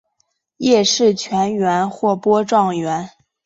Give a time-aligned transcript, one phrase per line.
[0.57, 3.07] 叶纸全缘或波状缘。